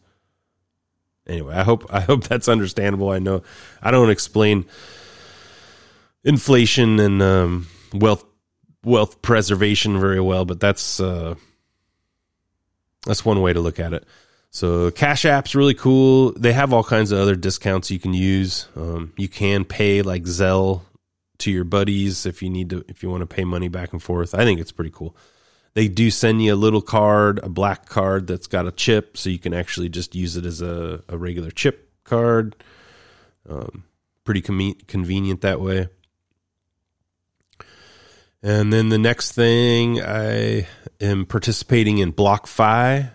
[1.29, 3.11] Anyway, I hope I hope that's understandable.
[3.11, 3.43] I know
[3.83, 4.65] I don't explain
[6.25, 8.25] inflation and um, wealth
[8.85, 11.35] wealth preservation very well, but that's uh,
[13.05, 14.05] that's one way to look at it.
[14.51, 16.33] So Cash App's really cool.
[16.33, 18.67] They have all kinds of other discounts you can use.
[18.77, 20.83] Um, you can pay like Zelle
[21.39, 24.03] to your buddies if you need to if you want to pay money back and
[24.03, 24.35] forth.
[24.35, 25.15] I think it's pretty cool.
[25.75, 29.31] They do send you a little card, a black card that's got a chip, so
[29.31, 32.57] you can actually just use it as a, a regular chip card.
[33.49, 33.85] Um,
[34.25, 35.89] pretty com- convenient that way.
[38.43, 40.67] And then the next thing, I
[41.01, 43.11] am participating in BlockFi.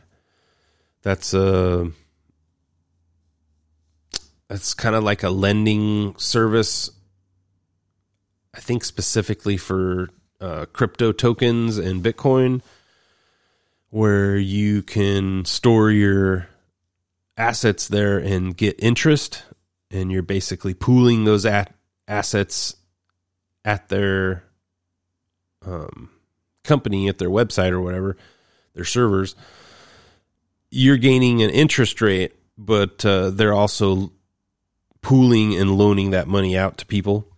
[1.01, 1.91] That's a
[4.47, 6.91] that's kind of like a lending service.
[8.53, 10.09] I think specifically for
[10.43, 12.61] uh, crypto tokens and Bitcoin,
[13.89, 16.49] where you can store your
[17.37, 19.43] assets there and get interest,
[19.89, 21.73] and you're basically pooling those at-
[22.09, 22.75] assets
[23.63, 24.43] at their
[25.65, 26.09] um,
[26.63, 28.17] company at their website or whatever,
[28.73, 29.35] their servers,
[30.69, 34.11] you're gaining an interest rate, but uh, they're also
[35.01, 37.32] pooling and loaning that money out to people.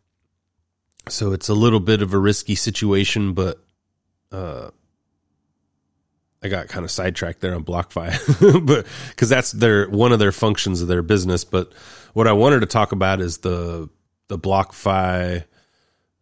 [1.10, 3.64] So it's a little bit of a risky situation, but
[4.32, 4.70] uh,
[6.44, 10.32] I got kind of sidetracked there on BlockFi, but because that's their one of their
[10.32, 11.44] functions of their business.
[11.44, 11.74] But
[12.14, 13.90] what I wanted to talk about is the
[14.28, 15.44] the BlockFi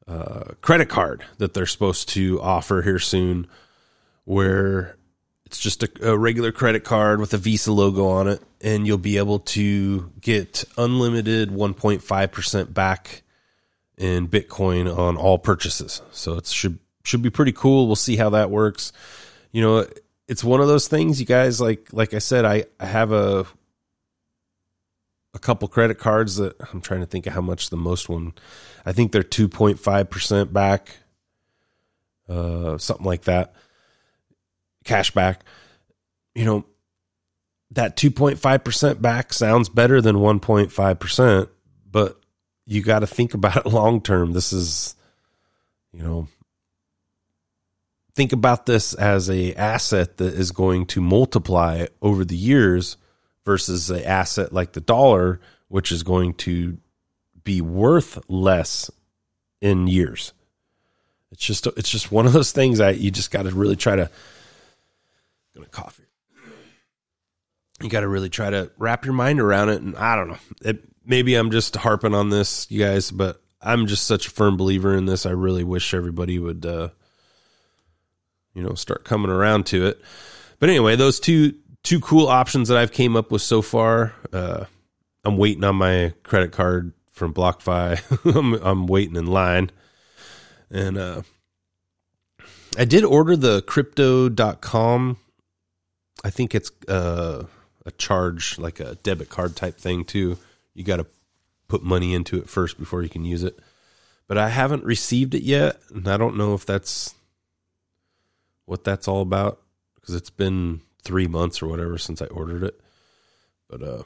[0.08, 3.48] uh, credit card that they're supposed to offer here soon,
[4.26, 4.98] where
[5.46, 8.98] it's just a, a, regular credit card with a Visa logo on it, and you'll
[8.98, 13.23] be able to get unlimited 1.5% back
[13.98, 16.02] in Bitcoin on all purchases.
[16.12, 17.88] So it should should be pretty cool.
[17.88, 18.94] We'll see how that works.
[19.52, 19.88] You know,
[20.28, 21.60] it's one of those things, you guys.
[21.60, 23.46] Like like I said, I, I have a
[25.34, 28.34] a couple credit cards that I'm trying to think of how much the most one.
[28.86, 30.98] I think they're 2.5% back,
[32.30, 33.56] uh, something like that.
[34.84, 35.44] Cash back.
[36.36, 36.66] You know,
[37.72, 41.53] that 2.5% back sounds better than 1.5%, but
[42.66, 44.34] you got to think about it long term.
[44.34, 44.96] This is,
[45.92, 46.28] you know,
[48.16, 52.98] think about this as a asset that is going to multiply over the years
[53.46, 56.78] versus a asset like the dollar, which is going to
[57.44, 58.90] be worth less
[59.62, 60.34] in years.
[61.32, 63.96] It's just it's just one of those things that you just got to really try
[63.96, 64.10] to.
[65.56, 66.08] gonna cough here.
[67.82, 70.38] You got to really try to wrap your mind around it, and I don't know.
[70.64, 74.58] It, maybe I'm just harping on this, you guys, but I'm just such a firm
[74.58, 75.26] believer in this.
[75.26, 76.90] I really wish everybody would, uh,
[78.54, 80.02] you know, start coming around to it.
[80.60, 84.14] But anyway, those two two cool options that I've came up with so far.
[84.32, 84.66] Uh,
[85.26, 88.36] I'm waiting on my credit card from BlockFi.
[88.36, 89.72] I'm, I'm waiting in line.
[90.72, 91.22] And uh,
[92.78, 95.18] I did order the crypto.com.
[96.24, 97.46] I think it's uh,
[97.86, 100.38] a charge, like a debit card type thing, too.
[100.74, 101.06] You got to
[101.68, 103.58] put money into it first before you can use it.
[104.28, 105.80] But I haven't received it yet.
[105.94, 107.14] And I don't know if that's
[108.66, 109.60] what that's all about
[109.96, 112.80] because it's been three months or whatever since I ordered it.
[113.70, 114.04] But, uh,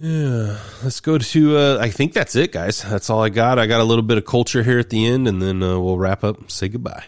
[0.00, 1.56] yeah, let's go to.
[1.56, 2.82] Uh, I think that's it, guys.
[2.82, 3.58] That's all I got.
[3.58, 5.98] I got a little bit of culture here at the end, and then uh, we'll
[5.98, 6.38] wrap up.
[6.38, 7.04] and Say goodbye.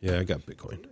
[0.00, 0.86] Yeah, I got Bitcoin.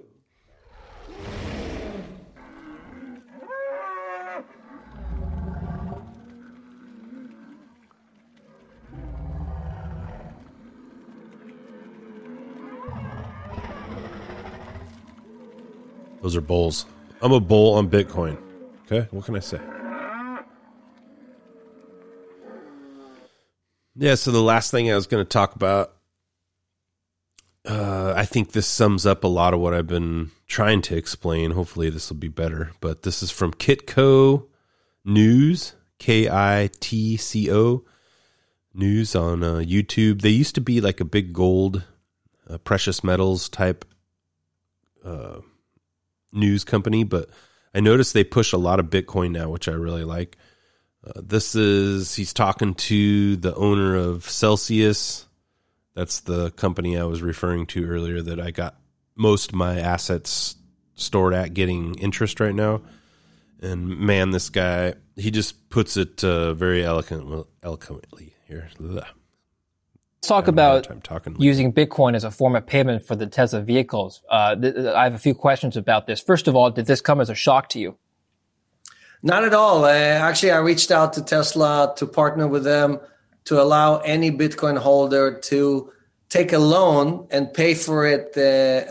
[16.25, 16.87] Those are bulls.
[17.21, 18.39] I'm a bull on Bitcoin.
[18.87, 19.61] Okay, what can I say?
[23.95, 25.93] Yeah, so the last thing I was going to talk about,
[27.67, 31.51] uh, I think this sums up a lot of what I've been trying to explain.
[31.51, 32.71] Hopefully, this will be better.
[32.81, 34.47] But this is from Kitco
[35.05, 37.85] News, K I T C O
[38.73, 40.23] News on uh, YouTube.
[40.23, 41.85] They used to be like a big gold,
[42.49, 43.85] uh, precious metals type
[45.05, 45.41] uh,
[46.35, 47.31] news company, but
[47.75, 50.37] I noticed they push a lot of Bitcoin now, which I really like.
[51.05, 55.27] Uh, this is he's talking to the owner of Celsius.
[55.95, 58.77] That's the company I was referring to earlier that I got
[59.17, 60.57] most of my assets
[60.95, 62.83] stored at getting interest right now.
[63.61, 68.69] And man, this guy he just puts it uh, very eloquent, eloquently here.
[68.83, 69.05] Ugh.
[70.25, 71.37] Let's talk Having a hard about talking.
[71.39, 74.23] using Bitcoin as a form of payment for the Tesla vehicles.
[74.31, 76.19] Uh, th- th- I have a few questions about this.
[76.23, 77.95] First of all, did this come as a shock to you?
[79.23, 79.85] Not at all.
[79.85, 83.01] Uh, actually, I reached out to Tesla to partner with them
[83.45, 85.93] to allow any Bitcoin holder to
[86.31, 88.41] take a loan and pay for it uh,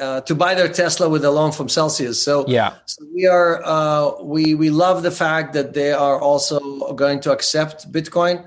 [0.04, 2.22] uh, to buy their Tesla with a loan from Celsius.
[2.22, 2.74] So Yeah.
[2.86, 7.32] so we are uh, we we love the fact that they are also going to
[7.32, 8.46] accept Bitcoin.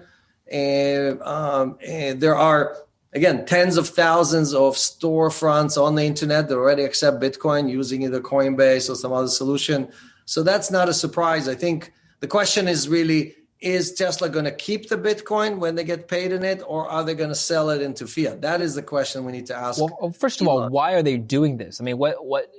[0.51, 2.77] And, um, and there are
[3.13, 8.21] again tens of thousands of storefronts on the internet that already accept Bitcoin using either
[8.21, 9.89] Coinbase or some other solution.
[10.25, 11.49] So that's not a surprise.
[11.49, 15.85] I think the question is really is Tesla going to keep the Bitcoin when they
[15.85, 18.43] get paid in it, or are they going to sell it into fiat?
[18.43, 19.81] That is the question we need to ask.
[19.81, 21.81] Well, well, first of all, why are they doing this?
[21.81, 22.53] I mean, what, what,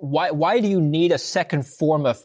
[0.00, 2.22] why, why do you need a second form of,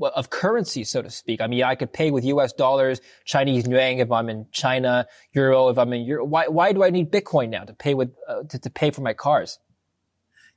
[0.00, 1.40] of currency, so to speak?
[1.40, 2.52] I mean, I could pay with U.S.
[2.52, 6.24] dollars, Chinese yuan if I'm in China, euro if I'm in Euro.
[6.24, 9.00] Why, why do I need Bitcoin now to pay with, uh, to, to pay for
[9.00, 9.58] my cars?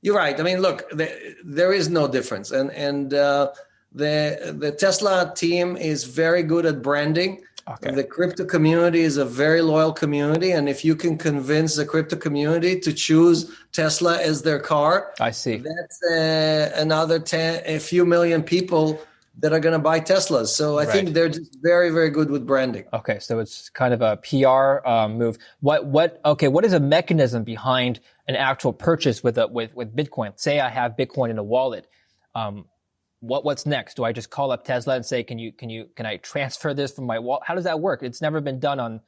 [0.04, 0.38] You're right.
[0.38, 3.52] I mean, look, the, there is no difference, and and uh,
[3.90, 7.40] the the Tesla team is very good at branding.
[7.66, 7.94] Okay.
[7.94, 12.16] The crypto community is a very loyal community, and if you can convince the crypto
[12.16, 15.56] community to choose Tesla as their car, I see.
[15.56, 19.00] that's uh, another ten, a few million people
[19.38, 20.48] that are going to buy Teslas.
[20.48, 20.92] So I Right.
[20.92, 22.84] think they're just very, very good with branding.
[22.92, 25.38] Okay, so it's kind of a PR um, move.
[25.60, 26.48] What what okay?
[26.48, 30.38] What is a mechanism behind an actual purchase with a, with with Bitcoin?
[30.38, 31.88] Say I have Bitcoin in a wallet.
[32.34, 32.66] Um,
[33.20, 33.94] what what's next?
[33.96, 36.74] Do I just call up Tesla and say, can you can you can I transfer
[36.74, 37.42] this from my wallet?
[37.46, 38.02] How does that work?
[38.02, 39.00] It's never been done on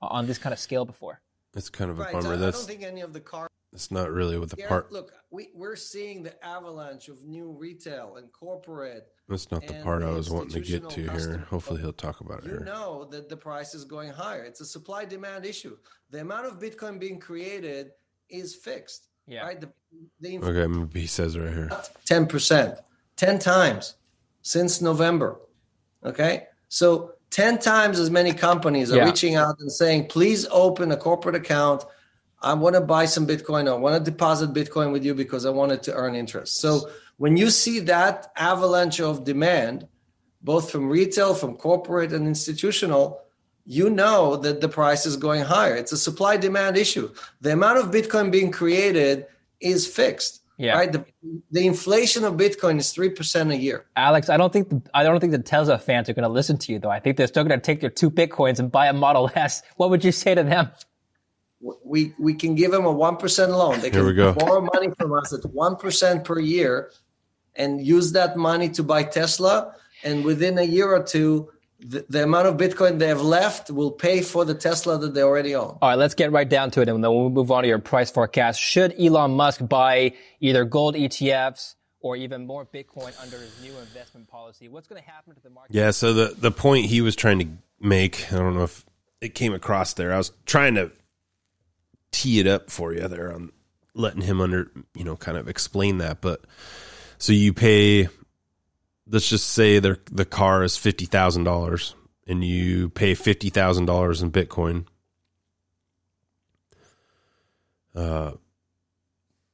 [0.00, 1.20] on this kind of scale before.
[1.54, 2.12] It's kind of a Right.
[2.12, 2.30] bummer.
[2.30, 3.48] I, I That's don't think any of the car.
[3.72, 4.92] It's not really what the Garrett, part.
[4.92, 9.08] Look, we, we're seeing the avalanche of new retail and corporate.
[9.28, 11.46] That's not the part I was wanting to get to institutional here.
[11.48, 12.60] Hopefully, he'll talk about it You here.
[12.64, 14.44] know that the price is going higher.
[14.44, 15.76] It's a supply demand issue.
[16.10, 17.92] The amount of Bitcoin being created
[18.28, 19.08] is fixed.
[19.26, 19.42] Yeah.
[19.44, 19.60] Right.
[19.60, 19.70] The,
[20.20, 21.70] the Okay, he says right here.
[22.04, 22.78] ten percent,
[23.16, 23.94] ten times
[24.42, 25.40] since November.
[26.04, 29.04] Okay, so ten times as many companies are Yeah.
[29.04, 31.84] reaching out and saying, "Please open a corporate account.
[32.42, 33.68] I want to buy some Bitcoin.
[33.68, 36.60] I want to deposit Bitcoin with you because I wanted to earn interest.
[36.60, 39.86] So when you see that avalanche of demand,
[40.42, 43.20] both from retail, from corporate, and institutional,
[43.64, 45.76] you know that the price is going higher.
[45.76, 47.12] It's a supply demand issue.
[47.40, 49.26] The amount of Bitcoin being created
[49.60, 50.40] is fixed.
[50.58, 50.74] Yeah.
[50.74, 50.92] Right.
[50.92, 51.04] The,
[51.50, 53.86] the inflation of Bitcoin is three percent a year.
[53.96, 56.58] Alex, I don't think the, I don't think the Tesla fans are going to listen
[56.58, 56.90] to you though.
[56.90, 59.62] I think they're still going to take their two bitcoins and buy a Model S.
[59.76, 60.70] What would you say to them?
[61.84, 63.80] We we can give them a one percent loan.
[63.80, 64.32] They can go.
[64.32, 66.90] borrow money from us at one percent per year,
[67.54, 69.74] and use that money to buy Tesla.
[70.04, 73.90] And within a year or two, the, the amount of Bitcoin they have left will
[73.90, 75.78] pay for the Tesla that they already own.
[75.80, 77.78] All right, let's get right down to it, and then we'll move on to your
[77.78, 78.60] price forecast.
[78.60, 84.28] Should Elon Musk buy either gold ETFs or even more Bitcoin under his new investment
[84.28, 84.68] policy?
[84.68, 85.74] What's going to happen to the market?
[85.74, 87.48] Yeah, so the the point he was trying to
[87.80, 88.84] make, I don't know if
[89.20, 90.12] it came across there.
[90.12, 90.90] I was trying to
[92.12, 93.50] tee it up for you there on
[93.94, 96.42] letting him under, you know, kind of explain that, but
[97.18, 98.08] so you pay
[99.08, 101.94] let's just say the the car is $50,000
[102.26, 104.86] and you pay $50,000 in Bitcoin.
[107.94, 108.32] Uh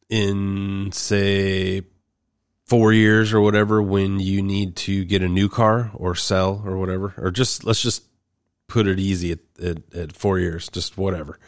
[0.08, 1.82] in say
[2.64, 6.76] four years or whatever when you need to get a new car or sell or
[6.78, 8.04] whatever or just let's just
[8.68, 11.38] put it easy at, at, at four years just whatever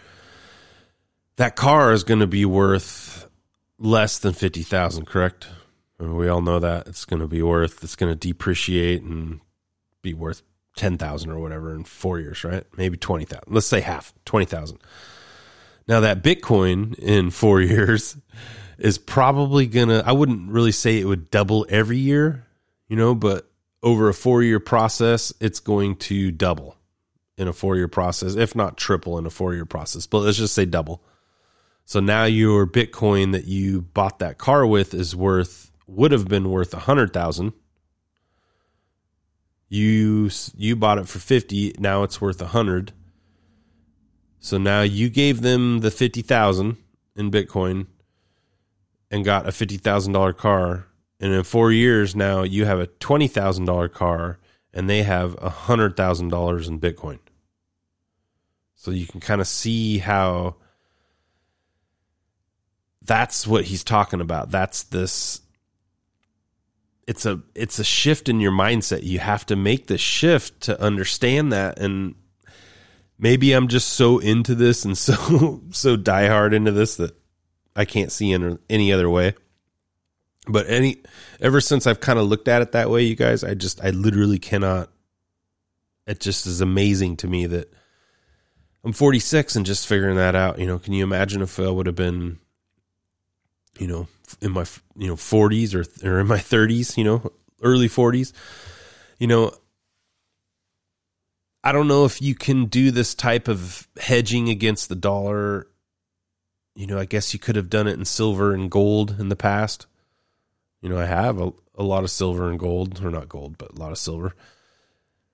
[1.40, 3.26] that car is going to be worth
[3.78, 5.48] less than 50000 correct?
[5.98, 6.86] We all know that.
[6.86, 9.40] It's going to be worth it's going to depreciate and
[10.02, 10.42] be worth
[10.76, 12.64] 10000 or whatever in four years right?
[12.76, 14.78] Maybe 20000 let's say half 20000
[15.88, 18.18] now that bitcoin in four years
[18.78, 22.46] is probably gonna i wouldn't really say it would double every year
[22.88, 23.50] you know but
[23.82, 26.76] over a four year process it's going to double
[27.36, 30.38] in a four year process if not triple in a four year process but let's
[30.38, 31.02] just say double
[31.90, 36.48] so now your bitcoin that you bought that car with is worth would have been
[36.48, 37.52] worth a hundred thousand.
[39.68, 42.92] You you bought it for 50 now it's worth a hundred.
[44.38, 46.76] So now you gave them the 50,000
[47.16, 47.88] in bitcoin
[49.10, 50.86] and got a $50,000 car.
[51.18, 54.38] And in 4 years now you have a $20,000 car
[54.72, 57.18] and they have a $100,000 in bitcoin.
[58.76, 60.54] So you can kind of see how
[63.02, 64.50] that's what he's talking about.
[64.50, 65.40] That's this
[67.06, 69.02] it's a it's a shift in your mindset.
[69.02, 71.78] You have to make the shift to understand that.
[71.78, 72.14] And
[73.20, 77.14] maybe i'm just so into this and so so diehard into this that
[77.76, 79.34] i can't see in any other way.
[80.48, 81.02] But any
[81.40, 83.90] ever since i've kind of looked at it that way you guys i just i
[83.90, 84.90] literally cannot
[86.06, 87.72] it just is amazing to me that
[88.84, 90.58] i'm 46 and just figuring that out.
[90.58, 92.38] You know can you imagine if i would have been
[93.78, 94.08] you know
[94.40, 94.64] in my
[94.96, 98.32] you know 40s or or in my 30s you know early 40s
[99.18, 99.52] you know
[101.62, 105.66] I don't know if you can do this type of hedging against the dollar.
[106.74, 109.36] You know, I guess you could have done it in silver and gold in the
[109.36, 109.86] past.
[110.80, 113.72] You know, I have a, a lot of silver and gold, or not gold, but
[113.72, 114.34] a lot of silver.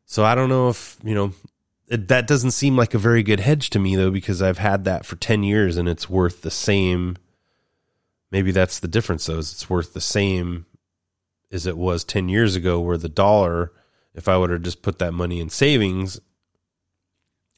[0.05, 1.33] So I don't know if, you know,
[1.89, 4.85] it, that doesn't seem like a very good hedge to me, though, because I've had
[4.85, 7.17] that for 10 years and it's worth the same.
[8.31, 10.67] Maybe that's the difference, though, is it's worth the same
[11.53, 13.73] as it was 10 years ago, where the dollar
[14.17, 16.19] if I would have just put that money in savings,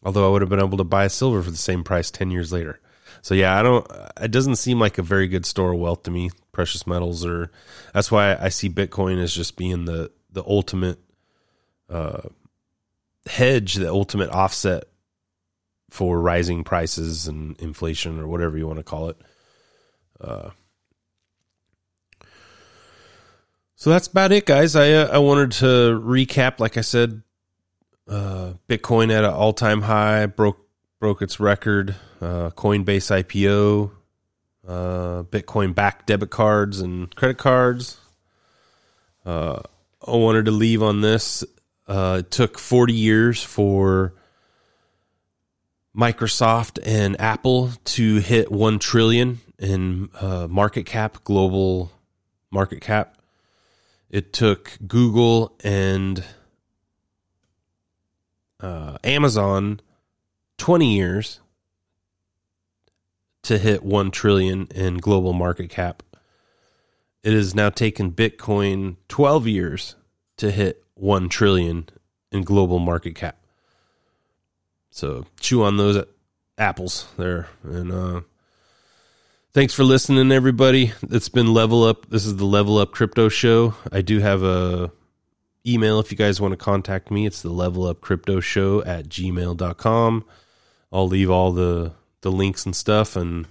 [0.02, 2.52] although I would have been able to buy silver for the same price 10 years
[2.52, 2.80] later.
[3.22, 3.86] So yeah, I don't,
[4.20, 7.50] it doesn't seem like a very good store of wealth to me, precious metals or
[7.94, 10.98] that's why I see Bitcoin as just being the, the ultimate,
[11.88, 12.22] uh,
[13.26, 14.84] hedge, the ultimate offset
[15.90, 19.16] for rising prices and inflation or whatever you want to call it.
[20.20, 20.50] Uh,
[23.80, 24.74] So that's about it, guys.
[24.74, 26.58] I uh, I wanted to recap.
[26.58, 27.22] Like I said,
[28.08, 30.58] uh, Bitcoin at an all time high broke
[30.98, 31.94] broke its record.
[32.20, 33.92] Uh, Coinbase IPO,
[34.66, 37.98] uh, Bitcoin backed debit cards and credit cards.
[39.24, 39.60] Uh,
[40.04, 41.44] I wanted to leave on this.
[41.88, 44.12] It took forty years for
[45.96, 50.11] Microsoft and Apple to hit one trillion in
[50.48, 51.92] market cap, global
[52.50, 53.18] market cap
[54.11, 56.24] it took Google and
[58.61, 59.80] uh, Amazon
[60.59, 61.40] 20 years
[63.42, 66.02] to hit 1 trillion in global market cap.
[67.22, 69.96] It has now taken Bitcoin 12 years
[70.38, 71.88] to hit 1 trillion
[72.32, 73.36] in global market cap.
[74.90, 76.04] So chew on those
[76.56, 78.20] apples there and uh
[79.55, 80.92] Thanks for listening, everybody.
[81.11, 82.09] It's been Level Up.
[82.11, 83.74] This is the Level Up Crypto Show.
[83.90, 84.92] I do have a
[85.66, 87.26] email if you guys want to contact me.
[87.26, 90.24] It's the Level Up Crypto Show at gmail.com.
[90.92, 93.16] I'll leave all the, the links and stuff.
[93.16, 93.49] And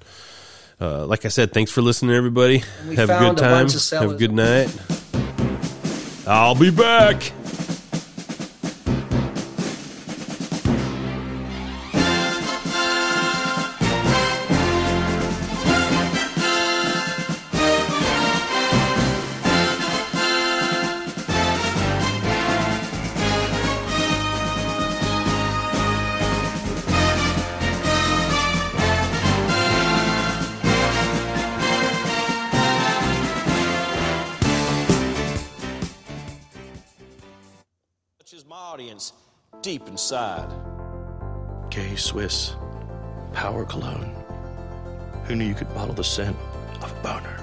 [0.80, 2.60] uh, like I said, thanks for listening, everybody.
[2.96, 3.66] Have a good a time.
[3.66, 4.76] of Have a good night.
[6.28, 7.32] I'll be back.
[41.78, 42.56] Gay Swiss
[43.34, 44.12] Power Cologne.
[45.26, 46.36] Who knew you could bottle the scent
[46.82, 47.37] of a boner?